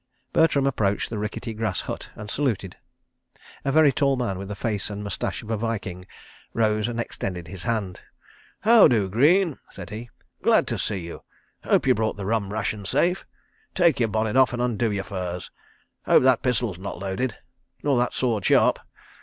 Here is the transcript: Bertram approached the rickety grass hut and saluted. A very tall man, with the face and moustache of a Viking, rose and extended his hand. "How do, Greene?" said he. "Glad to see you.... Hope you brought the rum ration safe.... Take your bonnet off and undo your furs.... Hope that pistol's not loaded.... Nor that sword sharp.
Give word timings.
Bertram 0.33 0.65
approached 0.65 1.11
the 1.11 1.19
rickety 1.19 1.53
grass 1.53 1.81
hut 1.81 2.09
and 2.15 2.31
saluted. 2.31 2.75
A 3.63 3.71
very 3.71 3.91
tall 3.91 4.15
man, 4.15 4.39
with 4.39 4.47
the 4.47 4.55
face 4.55 4.89
and 4.89 5.03
moustache 5.03 5.43
of 5.43 5.51
a 5.51 5.57
Viking, 5.57 6.07
rose 6.55 6.87
and 6.87 6.99
extended 6.99 7.47
his 7.47 7.61
hand. 7.61 7.99
"How 8.61 8.87
do, 8.87 9.07
Greene?" 9.11 9.59
said 9.69 9.91
he. 9.91 10.09
"Glad 10.41 10.65
to 10.69 10.79
see 10.79 10.97
you.... 11.01 11.21
Hope 11.65 11.85
you 11.85 11.93
brought 11.93 12.17
the 12.17 12.25
rum 12.25 12.51
ration 12.51 12.83
safe.... 12.83 13.27
Take 13.75 13.99
your 13.99 14.09
bonnet 14.09 14.35
off 14.37 14.53
and 14.53 14.61
undo 14.63 14.91
your 14.91 15.03
furs.... 15.03 15.51
Hope 16.07 16.23
that 16.23 16.41
pistol's 16.41 16.79
not 16.79 16.97
loaded.... 16.97 17.35
Nor 17.83 17.99
that 17.99 18.15
sword 18.15 18.43
sharp. 18.43 18.79